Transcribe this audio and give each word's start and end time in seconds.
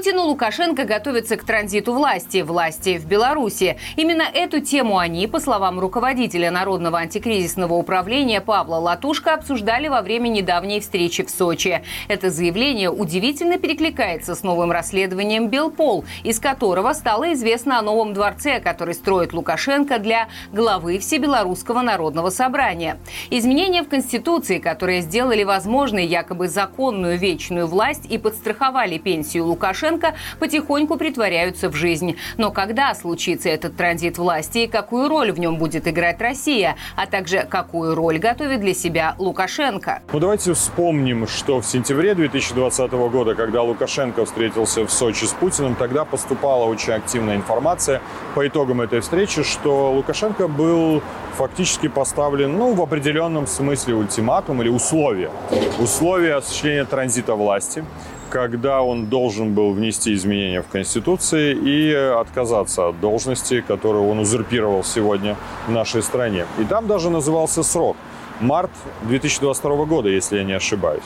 Путин 0.00 0.16
и 0.16 0.22
Лукашенко 0.22 0.84
готовятся 0.84 1.36
к 1.36 1.44
транзиту 1.44 1.92
власти, 1.92 2.40
власти 2.40 2.96
в 2.96 3.04
Беларуси. 3.04 3.76
Именно 3.96 4.22
эту 4.22 4.60
тему 4.60 4.96
они, 4.96 5.26
по 5.26 5.40
словам 5.40 5.78
руководителя 5.78 6.50
Народного 6.50 7.00
антикризисного 7.00 7.74
управления 7.74 8.40
Павла 8.40 8.76
Латушка, 8.76 9.34
обсуждали 9.34 9.88
во 9.88 10.00
время 10.00 10.28
недавней 10.28 10.80
встречи 10.80 11.22
в 11.22 11.28
Сочи. 11.28 11.82
Это 12.08 12.30
заявление 12.30 12.90
удивительно 12.90 13.58
перекликается 13.58 14.34
с 14.34 14.42
новым 14.42 14.72
расследованием 14.72 15.48
Белпол, 15.48 16.06
из 16.24 16.40
которого 16.40 16.94
стало 16.94 17.34
известно 17.34 17.78
о 17.78 17.82
новом 17.82 18.14
дворце, 18.14 18.58
который 18.58 18.94
строит 18.94 19.34
Лукашенко 19.34 19.98
для 19.98 20.28
главы 20.50 20.98
Всебелорусского 20.98 21.82
народного 21.82 22.30
собрания. 22.30 22.96
Изменения 23.28 23.82
в 23.82 23.88
Конституции, 23.90 24.60
которые 24.60 25.02
сделали 25.02 25.42
возможной 25.42 26.06
якобы 26.06 26.48
законную 26.48 27.18
вечную 27.18 27.66
власть 27.66 28.06
и 28.06 28.16
подстраховали 28.16 28.96
пенсию 28.96 29.44
Лукашенко, 29.44 29.89
потихоньку 30.38 30.96
притворяются 30.96 31.68
в 31.68 31.74
жизнь. 31.74 32.16
Но 32.36 32.50
когда 32.50 32.94
случится 32.94 33.48
этот 33.48 33.76
транзит 33.76 34.18
власти 34.18 34.58
и 34.58 34.66
какую 34.66 35.08
роль 35.08 35.32
в 35.32 35.38
нем 35.38 35.56
будет 35.56 35.88
играть 35.88 36.20
Россия, 36.20 36.76
а 36.96 37.06
также 37.06 37.46
какую 37.48 37.94
роль 37.94 38.18
готовит 38.18 38.60
для 38.60 38.74
себя 38.74 39.14
Лукашенко? 39.18 40.02
Ну 40.12 40.18
давайте 40.18 40.52
вспомним, 40.54 41.26
что 41.26 41.60
в 41.60 41.66
сентябре 41.66 42.14
2020 42.14 42.92
года, 42.92 43.34
когда 43.34 43.62
Лукашенко 43.62 44.24
встретился 44.24 44.86
в 44.86 44.90
Сочи 44.90 45.24
с 45.24 45.32
Путиным, 45.32 45.74
тогда 45.74 46.04
поступала 46.04 46.64
очень 46.64 46.92
активная 46.92 47.36
информация 47.36 48.00
по 48.34 48.46
итогам 48.46 48.80
этой 48.80 49.00
встречи, 49.00 49.42
что 49.42 49.92
Лукашенко 49.92 50.48
был 50.48 51.02
фактически 51.36 51.88
поставлен 51.88 52.56
ну, 52.58 52.74
в 52.74 52.82
определенном 52.82 53.46
смысле 53.46 53.94
ультиматум 53.94 54.62
или 54.62 54.68
условия. 54.68 55.30
Условия 55.78 56.34
осуществления 56.34 56.84
транзита 56.84 57.34
власти 57.34 57.84
когда 58.30 58.82
он 58.82 59.06
должен 59.06 59.54
был 59.54 59.72
внести 59.72 60.14
изменения 60.14 60.62
в 60.62 60.68
Конституции 60.68 61.54
и 61.54 61.92
отказаться 61.92 62.88
от 62.88 63.00
должности, 63.00 63.60
которую 63.60 64.08
он 64.08 64.20
узурпировал 64.20 64.84
сегодня 64.84 65.36
в 65.66 65.72
нашей 65.72 66.02
стране. 66.02 66.46
И 66.58 66.64
там 66.64 66.86
даже 66.86 67.10
назывался 67.10 67.62
срок– 67.62 67.96
март 68.40 68.70
2022 69.02 69.84
года, 69.84 70.08
если 70.08 70.38
я 70.38 70.44
не 70.44 70.54
ошибаюсь. 70.54 71.04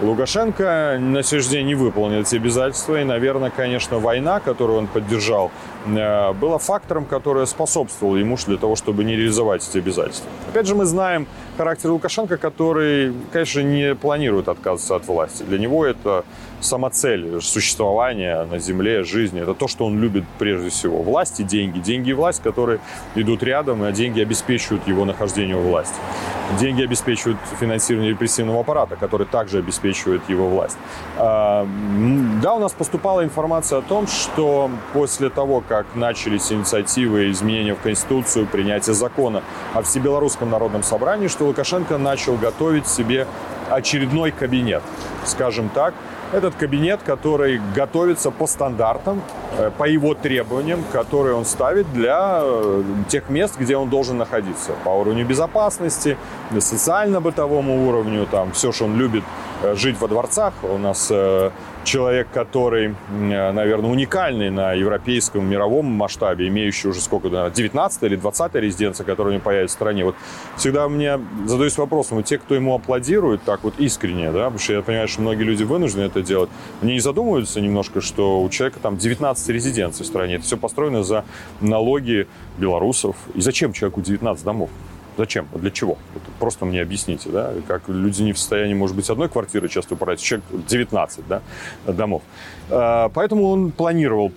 Лукашенко 0.00 0.98
на 1.00 1.22
сегодняшний 1.22 1.58
день 1.58 1.66
не 1.68 1.74
выполнил 1.74 2.20
эти 2.20 2.36
обязательства. 2.36 3.00
И, 3.00 3.04
наверное, 3.04 3.50
конечно, 3.50 3.98
война, 3.98 4.40
которую 4.40 4.80
он 4.80 4.86
поддержал, 4.88 5.50
э, 5.86 6.32
была 6.34 6.58
фактором, 6.58 7.06
который 7.06 7.46
способствовал 7.46 8.16
ему 8.16 8.36
для 8.46 8.58
того, 8.58 8.76
чтобы 8.76 9.04
не 9.04 9.16
реализовать 9.16 9.66
эти 9.66 9.78
обязательства. 9.78 10.28
Опять 10.50 10.66
же, 10.66 10.74
мы 10.74 10.84
знаем 10.84 11.26
характер 11.56 11.90
Лукашенко, 11.90 12.36
который, 12.36 13.12
конечно, 13.32 13.60
не 13.60 13.94
планирует 13.94 14.48
отказываться 14.48 14.96
от 14.96 15.06
власти. 15.06 15.42
Для 15.42 15.58
него 15.58 15.84
это 15.84 16.24
сама 16.60 16.90
цель 16.90 17.40
существования 17.40 18.44
на 18.44 18.58
земле, 18.58 19.04
жизни. 19.04 19.40
Это 19.40 19.54
то, 19.54 19.68
что 19.68 19.86
он 19.86 20.00
любит 20.00 20.24
прежде 20.38 20.70
всего. 20.70 21.02
Власть 21.02 21.40
и 21.40 21.44
деньги. 21.44 21.78
Деньги 21.78 22.10
и 22.10 22.12
власть, 22.12 22.42
которые 22.42 22.80
идут 23.14 23.42
рядом, 23.42 23.82
а 23.82 23.92
деньги 23.92 24.20
обеспечивают 24.20 24.86
его 24.88 25.04
нахождение 25.04 25.56
у 25.56 25.62
власти. 25.62 25.96
Деньги 26.60 26.82
обеспечивают 26.82 27.38
финансирование 27.58 28.12
репрессивного 28.12 28.60
аппарата, 28.60 28.96
который 28.96 29.26
также 29.26 29.58
обеспечивает 29.58 30.22
его 30.28 30.48
власть. 30.48 30.76
А, 31.16 31.66
да, 32.42 32.54
у 32.54 32.58
нас 32.58 32.72
поступала 32.72 33.24
информация 33.24 33.78
о 33.80 33.82
том, 33.82 34.06
что 34.06 34.70
после 34.92 35.28
того, 35.28 35.62
как 35.66 35.86
начались 35.94 36.52
инициативы 36.52 37.30
изменения 37.30 37.74
в 37.74 37.80
Конституцию, 37.80 38.46
принятие 38.46 38.94
закона 38.94 39.42
о 39.74 39.82
Всебелорусском 39.82 40.50
народном 40.50 40.82
собрании, 40.82 41.28
что 41.28 41.45
Лукашенко 41.46 41.98
начал 41.98 42.36
готовить 42.36 42.86
себе 42.86 43.26
очередной 43.70 44.30
кабинет, 44.30 44.82
скажем 45.24 45.68
так, 45.68 45.94
этот 46.32 46.54
кабинет, 46.56 47.00
который 47.04 47.60
готовится 47.74 48.30
по 48.30 48.46
стандартам, 48.46 49.22
э, 49.58 49.70
по 49.76 49.84
его 49.84 50.14
требованиям, 50.14 50.84
которые 50.92 51.34
он 51.34 51.44
ставит 51.44 51.92
для 51.92 52.40
э, 52.42 52.82
тех 53.08 53.30
мест, 53.30 53.54
где 53.58 53.76
он 53.76 53.88
должен 53.88 54.18
находиться. 54.18 54.72
По 54.84 54.90
уровню 54.90 55.24
безопасности, 55.24 56.16
социально-бытовому 56.58 57.88
уровню, 57.88 58.26
там 58.26 58.52
все, 58.52 58.72
что 58.72 58.86
он 58.86 58.96
любит 58.96 59.22
жить 59.74 60.00
во 60.00 60.08
дворцах. 60.08 60.54
У 60.62 60.78
нас 60.78 61.12
человек, 61.84 62.28
который, 62.32 62.94
наверное, 63.10 63.90
уникальный 63.90 64.50
на 64.50 64.72
европейском, 64.72 65.48
мировом 65.48 65.86
масштабе, 65.86 66.48
имеющий 66.48 66.88
уже 66.88 67.00
сколько, 67.00 67.28
19 67.28 68.02
или 68.02 68.16
20 68.16 68.54
резиденция, 68.56 69.04
которая 69.04 69.32
у 69.32 69.34
него 69.34 69.44
появится 69.44 69.76
в 69.76 69.78
стране. 69.78 70.04
Вот 70.04 70.16
всегда 70.56 70.88
мне 70.88 71.18
задаюсь 71.46 71.78
вопросом, 71.78 72.22
те, 72.22 72.38
кто 72.38 72.54
ему 72.54 72.74
аплодирует 72.74 73.42
так 73.44 73.62
вот 73.62 73.74
искренне, 73.78 74.32
да, 74.32 74.44
потому 74.44 74.58
что 74.58 74.72
я 74.74 74.82
понимаю, 74.82 75.08
что 75.08 75.20
многие 75.20 75.44
люди 75.44 75.62
вынуждены 75.62 76.04
это 76.04 76.22
делать, 76.22 76.50
они 76.82 76.94
не 76.94 77.00
задумываются 77.00 77.60
немножко, 77.60 78.00
что 78.00 78.42
у 78.42 78.48
человека 78.48 78.80
там 78.80 78.96
19 78.96 79.48
резиденций 79.48 80.04
в 80.04 80.06
стране. 80.06 80.34
Это 80.36 80.44
все 80.44 80.56
построено 80.56 81.02
за 81.02 81.24
налоги 81.60 82.26
белорусов. 82.58 83.16
И 83.34 83.40
зачем 83.40 83.72
человеку 83.72 84.00
19 84.00 84.44
домов? 84.44 84.70
Зачем? 85.16 85.48
Для 85.54 85.70
чего? 85.70 85.98
Просто 86.38 86.64
мне 86.64 86.82
объясните, 86.82 87.30
да, 87.30 87.52
как 87.66 87.88
люди 87.88 88.22
не 88.22 88.32
в 88.32 88.38
состоянии, 88.38 88.74
может 88.74 88.96
быть, 88.96 89.08
одной 89.08 89.28
квартиры 89.28 89.68
часто 89.68 89.94
управлять, 89.94 90.20
человек 90.20 90.44
19 90.68 91.26
да, 91.28 91.42
домов. 91.86 92.22
А, 92.68 93.08
поэтому 93.10 93.48
он 93.48 93.70
планировал, 93.70 94.30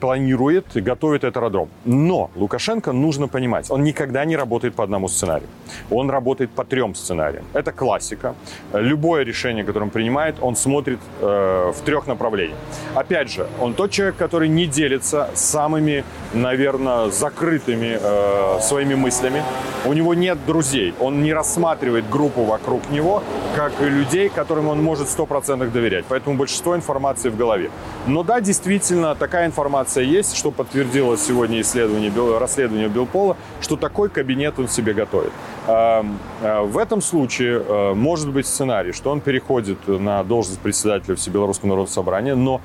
планирует 0.00 0.66
готовит 0.74 1.24
этот 1.24 1.36
аэродром. 1.36 1.68
Но 1.84 2.30
Лукашенко 2.34 2.92
нужно 2.92 3.28
понимать, 3.28 3.70
он 3.70 3.82
никогда 3.82 4.24
не 4.24 4.36
работает 4.36 4.74
по 4.74 4.84
одному 4.84 5.08
сценарию. 5.08 5.48
Он 5.90 6.10
работает 6.10 6.50
по 6.50 6.64
трем 6.64 6.94
сценариям. 6.94 7.44
Это 7.52 7.72
классика. 7.72 8.34
Любое 8.72 9.24
решение, 9.24 9.64
которое 9.64 9.86
он 9.86 9.90
принимает, 9.90 10.36
он 10.40 10.56
смотрит 10.56 10.98
э, 11.20 11.72
в 11.74 11.80
трех 11.84 12.06
направлениях. 12.06 12.58
Опять 12.94 13.30
же, 13.30 13.46
он 13.60 13.74
тот 13.74 13.90
человек, 13.90 14.16
который 14.16 14.48
не 14.48 14.66
делится 14.66 15.30
самыми, 15.34 16.04
наверное, 16.34 17.10
закрытыми 17.10 17.98
э, 18.00 18.60
своими 18.60 18.94
мыслями. 18.94 19.42
У 19.84 19.92
него 19.92 20.09
нет 20.14 20.38
друзей. 20.46 20.94
Он 21.00 21.22
не 21.22 21.32
рассматривает 21.32 22.08
группу 22.08 22.44
вокруг 22.44 22.88
него 22.90 23.22
как 23.56 23.72
людей, 23.80 24.28
которым 24.28 24.68
он 24.68 24.82
может 24.82 25.08
100% 25.08 25.70
доверять. 25.70 26.04
Поэтому 26.08 26.36
большинство 26.36 26.76
информации 26.76 27.28
в 27.28 27.36
голове. 27.36 27.70
Но 28.06 28.22
да, 28.22 28.40
действительно, 28.40 29.14
такая 29.14 29.46
информация 29.46 30.04
есть, 30.04 30.36
что 30.36 30.50
подтвердило 30.50 31.16
сегодня 31.16 31.60
исследование, 31.60 32.10
расследование 32.38 32.88
Белпола, 32.88 33.36
что 33.60 33.76
такой 33.76 34.08
кабинет 34.08 34.58
он 34.58 34.68
себе 34.68 34.92
готовит. 34.92 35.32
А, 35.66 36.04
а, 36.42 36.62
в 36.62 36.78
этом 36.78 37.00
случае 37.00 37.62
а, 37.66 37.94
может 37.94 38.30
быть 38.30 38.46
сценарий, 38.46 38.92
что 38.92 39.10
он 39.10 39.20
переходит 39.20 39.86
на 39.86 40.22
должность 40.24 40.60
председателя 40.60 41.14
Всебелорусского 41.16 41.68
народного 41.68 41.92
собрания, 41.92 42.34
но 42.34 42.60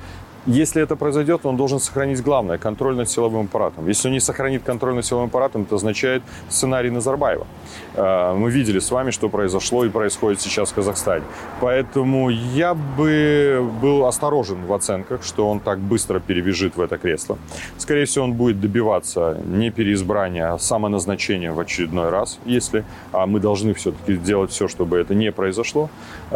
если 0.46 0.82
это 0.82 0.96
произойдет, 0.96 1.44
он 1.44 1.56
должен 1.56 1.80
сохранить 1.80 2.22
главное– 2.22 2.58
контроль 2.58 2.96
над 2.96 3.10
силовым 3.10 3.46
аппаратом. 3.46 3.88
Если 3.88 4.08
он 4.08 4.14
не 4.14 4.20
сохранит 4.20 4.62
контроль 4.62 4.94
над 4.94 5.04
силовым 5.04 5.28
аппаратом, 5.28 5.62
это 5.62 5.74
означает 5.74 6.22
сценарий 6.48 6.90
Назарбаева. 6.90 7.46
Э, 7.94 8.34
мы 8.34 8.50
видели 8.50 8.78
с 8.78 8.90
вами, 8.90 9.10
что 9.10 9.28
произошло 9.28 9.84
и 9.84 9.88
происходит 9.88 10.40
сейчас 10.40 10.70
в 10.70 10.74
Казахстане. 10.74 11.24
Поэтому 11.60 12.30
я 12.30 12.74
бы 12.74 13.68
был 13.82 14.06
осторожен 14.06 14.64
в 14.66 14.72
оценках, 14.72 15.22
что 15.22 15.50
он 15.50 15.60
так 15.60 15.78
быстро 15.78 16.20
перебежит 16.20 16.76
в 16.76 16.80
это 16.80 16.98
кресло. 16.98 17.38
Скорее 17.78 18.04
всего, 18.04 18.24
он 18.24 18.34
будет 18.34 18.60
добиваться 18.60 19.38
не 19.44 19.70
переизбрания, 19.70 20.52
а 20.52 20.58
самоназначения 20.58 21.52
в 21.52 21.60
очередной 21.60 22.10
раз, 22.10 22.38
если 22.44 22.84
а 23.12 23.26
мы 23.26 23.40
должны 23.40 23.74
все-таки 23.74 24.14
сделать 24.14 24.50
все, 24.50 24.68
чтобы 24.68 24.98
это 24.98 25.14
не 25.14 25.32
произошло 25.32 25.90
э, 26.30 26.34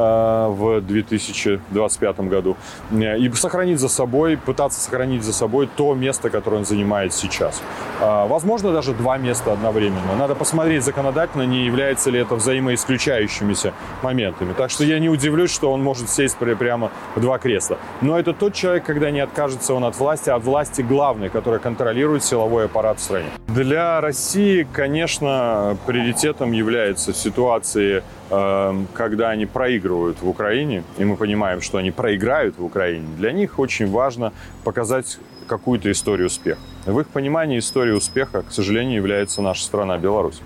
в 0.48 0.80
2025 0.80 2.20
году, 2.20 2.56
э, 2.90 3.18
и 3.18 3.32
сохранить 3.32 3.78
за 3.78 3.88
собой, 3.88 3.99
пытаться 4.40 4.80
сохранить 4.80 5.22
за 5.22 5.32
собой 5.32 5.68
то 5.76 5.94
место, 5.94 6.30
которое 6.30 6.58
он 6.58 6.64
занимает 6.64 7.12
сейчас. 7.12 7.62
А, 8.00 8.26
возможно, 8.26 8.72
даже 8.72 8.92
два 8.92 9.18
места 9.18 9.52
одновременно. 9.52 10.14
Надо 10.18 10.34
посмотреть 10.34 10.84
законодательно, 10.84 11.42
не 11.42 11.64
является 11.64 12.10
ли 12.10 12.20
это 12.20 12.34
взаимоисключающимися 12.34 13.72
моментами. 14.02 14.52
Так 14.52 14.70
что 14.70 14.84
я 14.84 14.98
не 14.98 15.08
удивлюсь, 15.08 15.50
что 15.50 15.72
он 15.72 15.82
может 15.82 16.08
сесть 16.10 16.36
прямо 16.36 16.90
в 17.14 17.20
два 17.20 17.38
кресла. 17.38 17.78
Но 18.00 18.18
это 18.18 18.32
тот 18.32 18.54
человек, 18.54 18.84
когда 18.84 19.10
не 19.10 19.20
откажется 19.20 19.74
он 19.74 19.84
от 19.84 19.96
власти, 19.96 20.30
а 20.30 20.36
от 20.36 20.44
власти 20.44 20.82
главной, 20.82 21.28
которая 21.28 21.60
контролирует 21.60 22.24
силовой 22.24 22.66
аппарат 22.66 22.98
в 22.98 23.02
стране. 23.02 23.28
Для 23.48 24.00
России, 24.00 24.66
конечно, 24.72 25.76
приоритетом 25.86 26.52
является 26.52 27.12
ситуация 27.12 28.02
когда 28.30 29.30
они 29.30 29.44
проигрывают 29.44 30.22
в 30.22 30.28
Украине, 30.28 30.84
и 30.98 31.04
мы 31.04 31.16
понимаем, 31.16 31.60
что 31.60 31.78
они 31.78 31.90
проиграют 31.90 32.58
в 32.58 32.64
Украине, 32.64 33.06
для 33.18 33.32
них 33.32 33.58
очень 33.58 33.90
важно 33.90 34.32
показать 34.62 35.18
какую-то 35.48 35.90
историю 35.90 36.28
успеха. 36.28 36.60
В 36.86 37.00
их 37.00 37.08
понимании 37.08 37.58
история 37.58 37.94
успеха, 37.94 38.42
к 38.42 38.52
сожалению, 38.52 38.96
является 38.96 39.42
наша 39.42 39.64
страна 39.64 39.98
Беларусь. 39.98 40.40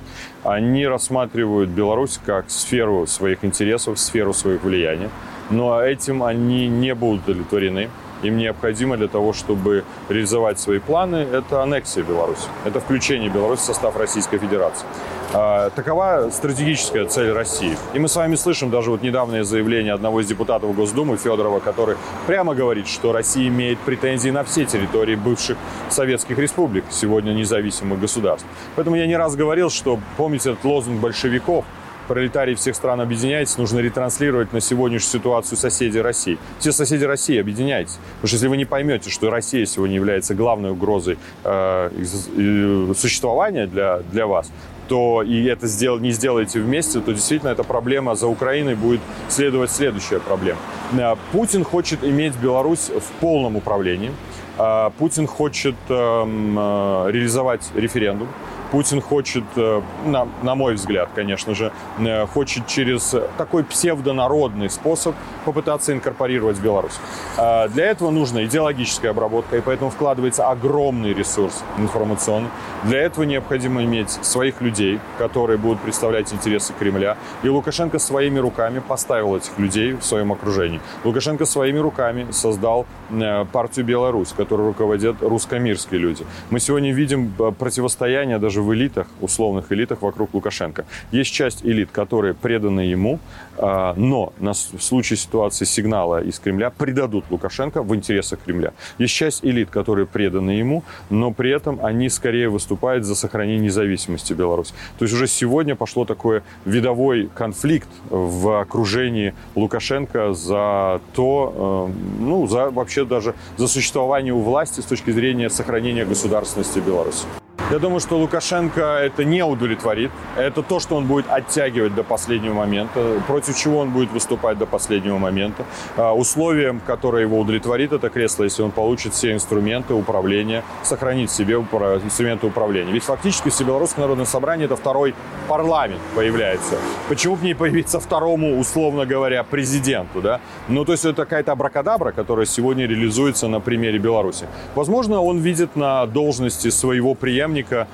Они 0.45 0.87
рассматривают 0.87 1.69
Беларусь 1.69 2.19
как 2.25 2.49
сферу 2.49 3.07
своих 3.07 3.45
интересов, 3.45 3.99
сферу 3.99 4.33
своих 4.33 4.65
влияний, 4.65 5.11
но 5.51 5.79
этим 5.83 6.23
они 6.23 6.69
не 6.69 6.95
будут 6.95 7.29
удовлетворены. 7.29 7.91
Им 8.25 8.37
необходимо 8.37 8.97
для 8.97 9.09
того, 9.09 9.32
чтобы 9.32 9.85
реализовать 10.09 10.59
свои 10.59 10.79
планы, 10.79 11.17
это 11.17 11.62
аннексия 11.62 12.03
Беларуси, 12.03 12.49
это 12.65 12.81
включение 12.81 13.31
Беларуси 13.31 13.62
в 13.62 13.65
состав 13.65 13.97
Российской 13.97 14.38
Федерации. 14.38 14.87
А, 15.32 15.71
такова 15.71 16.29
стратегическая 16.31 17.06
цель 17.06 17.32
России. 17.32 17.76
И 17.93 17.99
мы 17.99 18.09
с 18.09 18.15
вами 18.15 18.37
слышим 18.37 18.71
даже 18.71 18.91
вот 18.91 19.03
недавнее 19.03 19.43
заявление 19.43 19.93
одного 19.93 20.21
из 20.21 20.29
депутатов 20.29 20.75
Госдумы 20.76 21.17
Федорова, 21.17 21.59
который 21.59 21.97
прямо 22.26 22.55
говорит, 22.55 22.87
что 22.87 23.12
Россия 23.12 23.49
имеет 23.49 23.79
претензии 23.81 24.31
на 24.31 24.44
все 24.44 24.65
территории 24.65 25.17
бывших 25.17 25.56
советских 25.88 26.38
республик, 26.38 26.85
сегодня 26.91 27.32
независимых 27.32 28.00
государств. 28.00 28.47
Поэтому 28.77 28.97
я 28.97 29.06
не 29.06 29.17
раз 29.17 29.35
говорил, 29.35 29.70
что, 29.70 29.99
помните 30.17 30.53
этот 30.53 30.65
лозунг 30.65 31.00
большевиков, 31.00 31.65
пролетарии 32.06 32.55
всех 32.55 32.77
стран 32.77 33.01
объединяйтесь, 33.01 33.59
нужно 33.59 33.81
ретранслировать 33.81 34.53
на 34.53 34.61
сегодняшнюю 34.61 35.11
ситуацию 35.11 35.59
соседей 35.59 36.01
России. 36.01 36.39
Все 36.59 36.73
соседи 36.73 37.05
России 37.05 37.39
объединяйтесь. 37.39 37.99
Потому 38.17 38.29
что 38.29 38.37
если 38.37 38.49
вы 38.49 38.56
не 38.56 38.65
поймете, 38.65 39.11
что 39.11 39.31
Россия 39.31 39.67
сегодня 39.67 39.97
является 39.97 40.35
главной 40.35 40.71
угрозой 40.71 41.19
э, 41.45 41.91
э, 41.91 42.93
существования 42.97 43.67
для, 43.67 43.99
для 44.11 44.27
вас, 44.27 44.51
то 44.89 45.23
и 45.23 45.45
это 45.45 45.67
сдел, 45.67 45.99
не 45.99 46.11
сделаете 46.11 46.61
вместе, 46.61 47.01
то 47.01 47.12
действительно 47.12 47.51
эта 47.51 47.65
проблема 47.65 48.15
за 48.15 48.27
Украиной 48.27 48.75
будет 48.75 49.01
следовать 49.29 49.71
следующая 49.71 50.21
проблема. 50.21 50.59
Э, 50.93 51.15
Путин 51.33 51.65
хочет 51.65 52.05
иметь 52.05 52.37
Беларусь 52.37 52.91
в 52.91 53.21
полном 53.21 53.56
управлении. 53.56 54.12
Э, 54.59 54.91
Путин 54.99 55.27
хочет 55.27 55.75
эм, 55.89 56.59
э, 56.59 57.11
реализовать 57.11 57.62
референдум. 57.75 58.29
Путин 58.75 59.00
хочет, 59.00 59.44
э, 59.55 59.82
на, 60.05 60.26
на 60.43 60.56
мой 60.56 60.75
взгляд, 60.75 61.09
конечно 61.15 61.55
же, 61.55 61.71
э, 62.00 62.26
хочет 62.26 62.67
через 62.67 63.15
такой 63.38 63.62
псевдонародный 63.62 64.69
способ 64.69 65.15
попытаться 65.44 65.93
инкорпорировать 65.93 66.59
Беларусь. 66.59 66.99
А 67.37 67.69
для 67.69 67.85
этого 67.87 68.11
нужна 68.11 68.44
идеологическая 68.47 69.11
обработка, 69.12 69.59
и 69.59 69.61
поэтому 69.61 69.91
вкладывается 69.91 70.50
огромный 70.50 71.15
ресурс 71.15 71.62
информационный. 71.79 72.49
Для 72.82 73.03
этого 73.03 73.23
необходимо 73.23 73.85
иметь 73.85 74.11
своих 74.11 74.61
людей, 74.61 74.99
которые 75.19 75.56
будут 75.56 75.79
представлять 75.79 76.32
интересы 76.32 76.73
Кремля. 76.77 77.17
И 77.44 77.49
Лукашенко 77.49 78.00
своими 78.00 78.41
руками 78.41 78.81
поставил 78.81 79.37
этих 79.37 79.56
людей 79.56 79.93
в 79.93 80.03
своем 80.03 80.32
окружении. 80.32 80.81
Лукашенко 81.05 81.47
своими 81.47 81.79
руками 81.79 82.27
создал 82.32 82.87
э, 83.11 83.44
партию 83.53 83.87
Беларусь, 83.87 84.32
которой 84.37 84.67
руководят 84.67 85.23
русско-мирские 85.23 86.00
люди. 86.00 86.27
Мы 86.50 86.59
сегодня 86.59 86.93
видим 86.93 87.32
противостояние 87.56 88.38
даже 88.38 88.64
в 88.65 88.75
элитах, 88.75 89.07
условных 89.21 89.71
элитах 89.73 90.03
вокруг 90.03 90.35
Лукашенко. 90.35 90.85
Есть 91.13 91.33
часть 91.33 91.65
элит, 91.65 91.91
которые 91.93 92.35
преданы 92.35 92.81
ему, 92.81 93.21
а, 93.57 93.95
но 93.97 94.33
в 94.41 94.55
случае 94.81 95.17
ситуации 95.17 95.65
сигнала 95.65 96.23
из 96.23 96.39
Кремля 96.39 96.71
предадут 96.71 97.25
Лукашенко 97.31 97.83
в 97.83 97.95
интересах 97.95 98.41
Кремля. 98.45 98.73
Есть 98.99 99.15
часть 99.15 99.45
элит, 99.45 99.71
которые 99.71 100.07
преданы 100.07 100.53
ему, 100.53 100.83
но 101.11 101.31
при 101.31 101.51
этом 101.51 101.79
они 101.85 102.09
скорее 102.09 102.49
выступают 102.49 103.05
за 103.05 103.15
сохранение 103.15 103.67
независимости 103.67 104.33
Беларуси. 104.33 104.75
То 104.99 105.05
есть 105.05 105.15
уже 105.15 105.27
сегодня 105.27 105.77
пошло 105.77 106.05
такой 106.05 106.43
видовой 106.65 107.29
конфликт 107.35 107.89
в 108.11 108.61
окружении 108.61 109.35
Лукашенко 109.55 110.35
за 110.35 111.01
то, 111.15 111.91
э, 111.91 112.23
ну, 112.23 112.47
за 112.47 112.71
вообще 112.71 113.05
даже 113.05 113.35
за 113.57 113.69
существование 113.69 114.33
у 114.33 114.41
власти 114.41 114.81
с 114.81 114.85
точки 114.85 115.11
зрения 115.11 115.51
сохранения 115.51 116.05
государственности 116.05 116.79
Беларуси. 116.79 117.44
Я 117.71 117.79
думаю, 117.79 118.01
что 118.01 118.19
Лукашенко 118.19 118.99
это 119.03 119.25
не 119.25 119.43
удовлетворит. 119.43 120.11
Это 120.37 120.63
то, 120.63 120.81
что 120.81 120.97
он 120.97 121.07
будет 121.07 121.25
оттягивать 121.31 121.95
до 121.95 122.03
последнего 122.03 122.53
момента, 122.53 123.23
против 123.27 123.57
чего 123.57 123.79
он 123.79 123.91
будет 123.91 124.13
выступать 124.13 124.59
до 124.59 124.67
последнего 124.67 125.17
момента. 125.17 125.65
А, 125.97 126.15
условием, 126.15 126.81
которое 126.87 127.23
его 127.23 127.41
удовлетворит, 127.41 127.93
это 127.93 128.11
кресло, 128.11 128.45
если 128.45 128.63
он 128.63 128.71
получит 128.71 129.15
все 129.15 129.33
инструменты 129.33 129.95
управления, 129.95 130.63
сохранит 130.83 131.31
себе 131.31 131.55
инструменты 131.55 132.47
управления. 132.47 132.93
Ведь 132.93 133.05
фактически 133.05 133.49
Всебелорусское 133.49 134.05
народное 134.05 134.27
собрание 134.27 134.67
это 134.67 134.77
второй 134.77 135.15
парламент 135.49 136.01
появляется. 136.15 136.77
Почему 137.09 137.37
бы 137.37 137.47
не 137.47 137.55
появиться 137.55 137.99
второму, 137.99 138.59
условно 138.59 139.07
говоря, 139.07 139.43
президенту, 139.43 140.21
да? 140.21 140.41
Ну, 140.69 140.85
то 140.85 140.93
есть 140.93 141.07
это 141.07 141.23
какая-то 141.23 141.53
абракадабра, 141.53 142.13
которая 142.13 142.45
сегодня 142.45 142.87
реализуется 142.87 143.49
на 143.49 143.61
примере 143.61 143.99
Беларуси. 143.99 144.47
Возможно, 144.75 145.23
он 145.23 145.39
видит 145.39 145.77
на 145.77 146.05
должности 146.07 146.69
своего 146.69 147.15
преемника 147.15 147.54
преемника 147.55 147.87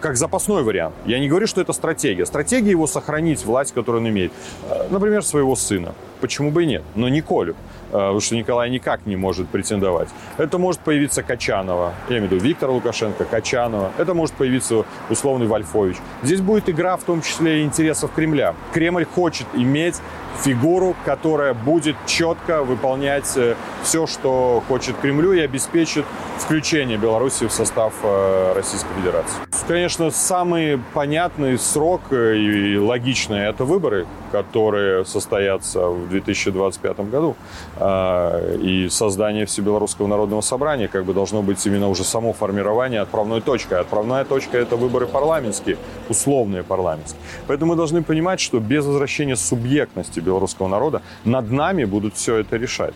как 0.00 0.16
запасной 0.16 0.62
вариант. 0.62 0.94
Я 1.06 1.18
не 1.18 1.28
говорю, 1.28 1.46
что 1.46 1.60
это 1.60 1.72
стратегия. 1.72 2.26
Стратегия 2.26 2.70
его 2.70 2.86
сохранить 2.86 3.44
власть, 3.44 3.72
которую 3.72 4.02
он 4.02 4.08
имеет. 4.08 4.32
Э, 4.68 4.88
например, 4.90 5.22
своего 5.22 5.56
сына. 5.56 5.94
Почему 6.20 6.50
бы 6.50 6.64
и 6.64 6.66
нет? 6.66 6.82
Но 6.94 7.08
не 7.08 7.20
Колю. 7.20 7.54
Э, 7.90 7.92
потому 7.92 8.20
что 8.20 8.36
Николай 8.36 8.70
никак 8.70 9.06
не 9.06 9.16
может 9.16 9.48
претендовать. 9.48 10.08
Это 10.36 10.58
может 10.58 10.80
появиться 10.80 11.22
Качанова, 11.22 11.94
я 12.08 12.18
имею 12.18 12.28
в 12.28 12.32
виду 12.32 12.44
Виктор 12.44 12.70
Лукашенко, 12.70 13.24
Качанова. 13.24 13.92
Это 13.98 14.14
может 14.14 14.34
появиться 14.34 14.84
условный 15.08 15.46
Вольфович. 15.46 15.96
Здесь 16.22 16.40
будет 16.40 16.68
игра 16.68 16.96
в 16.96 17.04
том 17.04 17.22
числе 17.22 17.60
и 17.60 17.64
интересов 17.64 18.12
Кремля. 18.14 18.54
Кремль 18.72 19.04
хочет 19.04 19.46
иметь 19.54 19.96
фигуру, 20.42 20.94
которая 21.04 21.54
будет 21.54 21.96
четко 22.06 22.62
выполнять 22.62 23.36
э, 23.36 23.54
все, 23.82 24.06
что 24.06 24.62
хочет 24.68 24.96
Кремлю 24.98 25.32
и 25.32 25.40
обеспечит 25.40 26.04
включение 26.38 26.98
Беларуси 26.98 27.46
в 27.46 27.52
состав 27.52 27.94
э, 28.02 28.52
Российской 28.54 28.94
Федерации. 28.94 29.47
Конечно, 29.68 30.10
самый 30.10 30.80
понятный 30.94 31.58
срок 31.58 32.00
и 32.10 32.78
логичный– 32.78 33.40
это 33.50 33.66
выборы, 33.66 34.06
которые 34.32 35.04
состоятся 35.04 35.90
в 35.90 36.08
2025 36.08 37.00
году. 37.10 37.36
А, 37.76 38.56
и 38.56 38.88
создание 38.88 39.44
Всебелорусского 39.44 40.06
народного 40.06 40.40
собрания 40.40 40.88
как 40.88 41.04
бы 41.04 41.12
должно 41.12 41.42
быть 41.42 41.66
именно 41.66 41.90
уже 41.90 42.02
само 42.02 42.32
формирование 42.32 43.02
отправной 43.02 43.42
точкой. 43.42 43.80
Отправная 43.80 44.24
точка– 44.24 44.56
это 44.58 44.76
выборы 44.76 45.06
парламентские, 45.06 45.76
условные 46.08 46.62
парламентские. 46.62 47.20
Поэтому 47.46 47.72
мы 47.72 47.76
должны 47.76 48.02
понимать, 48.02 48.40
что 48.40 48.60
без 48.60 48.86
возвращения 48.86 49.36
субъектности 49.36 50.18
белорусского 50.20 50.68
народа 50.68 51.02
над 51.26 51.50
нами 51.50 51.84
будут 51.84 52.14
все 52.14 52.36
это 52.36 52.56
решать 52.56 52.94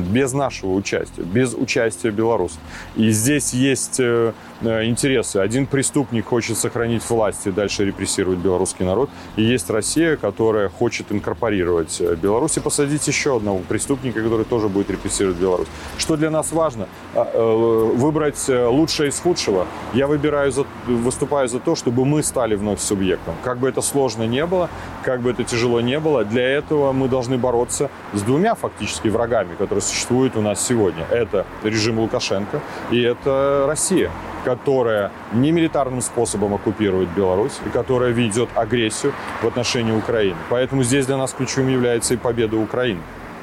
без 0.00 0.32
нашего 0.32 0.72
участия, 0.72 1.22
без 1.22 1.54
участия 1.54 2.10
белорусов. 2.10 2.58
И 2.96 3.10
здесь 3.10 3.52
есть 3.52 4.00
э, 4.00 4.32
э, 4.60 4.84
интересы. 4.84 5.38
Один 5.38 5.66
преступник 5.66 6.26
хочет 6.26 6.58
сохранить 6.58 7.08
власть 7.08 7.46
и 7.46 7.50
дальше 7.50 7.84
репрессировать 7.84 8.38
белорусский 8.38 8.84
народ. 8.84 9.10
И 9.36 9.42
есть 9.42 9.70
Россия, 9.70 10.16
которая 10.16 10.68
хочет 10.68 11.12
инкорпорировать 11.12 12.00
э, 12.00 12.16
Беларусь 12.16 12.56
и 12.56 12.60
посадить 12.60 13.06
еще 13.06 13.36
одного 13.36 13.58
преступника, 13.58 14.22
который 14.22 14.44
тоже 14.44 14.68
будет 14.68 14.90
репрессировать 14.90 15.36
Беларусь. 15.36 15.68
Что 15.98 16.16
для 16.16 16.30
нас 16.30 16.52
важно? 16.52 16.88
А, 17.14 17.92
выбрать 17.94 18.48
лучшее 18.48 19.10
из 19.10 19.18
худшего. 19.20 19.66
Я 19.94 20.06
выбираю, 20.06 20.52
за, 20.52 20.64
выступаю 20.86 21.48
за 21.48 21.60
то, 21.60 21.74
чтобы 21.74 22.04
мы 22.04 22.22
стали 22.22 22.54
вновь 22.54 22.80
субъектом. 22.80 23.34
Как 23.42 23.58
бы 23.58 23.68
это 23.68 23.82
сложно 23.82 24.24
не 24.24 24.46
было, 24.46 24.70
как 25.02 25.20
бы 25.20 25.30
это 25.30 25.44
тяжело 25.44 25.80
не 25.80 25.98
было, 25.98 26.24
для 26.24 26.48
этого 26.48 26.92
мы 26.92 27.08
должны 27.08 27.38
бороться 27.38 27.90
с 28.12 28.22
двумя 28.22 28.54
фактически 28.54 29.08
врагами, 29.08 29.54
которые 29.56 29.81
существует 29.82 30.36
у 30.36 30.40
нас 30.40 30.66
сегодня. 30.66 31.04
Это 31.10 31.46
режим 31.62 31.98
Лукашенко 31.98 32.60
и 32.90 33.00
это 33.00 33.64
Россия, 33.66 34.10
которая 34.44 35.10
не 35.32 35.52
милитарным 35.52 36.00
способом 36.00 36.54
оккупирует 36.54 37.08
Беларусь 37.10 37.58
и 37.66 37.68
которая 37.68 38.10
ведет 38.10 38.48
агрессию 38.54 39.12
в 39.42 39.46
отношении 39.46 39.92
Украины. 39.92 40.36
Поэтому 40.48 40.82
здесь 40.82 41.06
для 41.06 41.16
нас 41.16 41.32
ключевым 41.32 41.68
является 41.68 42.14
и 42.14 42.16
победа 42.16 42.56
Украины. 42.56 43.00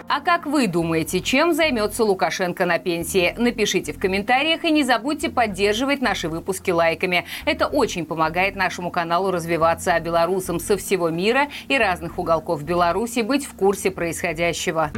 А 0.10 0.22
как 0.22 0.48
вы 0.48 0.66
думаете, 0.66 1.22
чем 1.22 1.54
займется 1.54 2.04
Лукашенко 2.04 2.66
на 2.66 2.80
пенсии? 2.80 3.36
Напишите 3.38 3.94
в 3.94 4.00
комментариях 4.00 4.64
и 4.64 4.72
не 4.72 4.84
забудьте 4.84 5.30
поддерживать 5.30 6.02
наши 6.02 6.28
выпуски 6.28 6.72
лайками. 6.72 7.26
Это 7.46 7.68
очень 7.68 8.08
помогает 8.08 8.56
нашему 8.56 8.90
каналу 8.90 9.30
развиваться, 9.30 9.94
а 9.94 10.00
белорусам 10.00 10.60
со 10.60 10.78
всего 10.78 11.12
мира 11.12 11.48
и 11.68 11.78
разных 11.78 12.18
уголков 12.18 12.64
Беларуси 12.64 13.20
быть 13.20 13.46
в 13.46 13.54
курсе 13.54 13.92
происходящего. 13.92 14.90